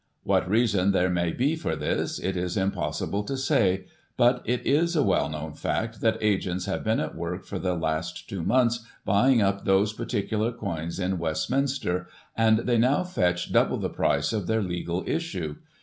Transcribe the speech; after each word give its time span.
What 0.23 0.49
reason 0.49 0.93
there 0.93 1.11
may 1.11 1.31
be 1.31 1.55
for 1.55 1.75
this 1.75 2.17
it 2.17 2.35
is 2.35 2.57
impossible 2.57 3.21
to 3.25 3.37
say; 3.37 3.85
but 4.17 4.41
it 4.45 4.65
is 4.65 4.95
a 4.95 5.03
well 5.03 5.29
known 5.29 5.53
fact, 5.53 6.01
that 6.01 6.17
agents 6.21 6.65
have 6.65 6.83
been 6.83 6.99
at 6.99 7.13
work 7.13 7.45
for 7.45 7.59
the 7.59 7.75
last 7.75 8.27
two 8.27 8.41
months 8.41 8.83
buying 9.05 9.43
up 9.43 9.63
those 9.63 9.93
particular 9.93 10.51
coins 10.51 10.99
in 10.99 11.19
Westminster, 11.19 12.07
and 12.35 12.61
they 12.61 12.79
now 12.79 13.03
fetch 13.03 13.53
double 13.53 13.77
the 13.77 13.89
price 13.91 14.33
of 14.33 14.47
their 14.47 14.63
legal 14.63 15.03
issue. 15.05 15.57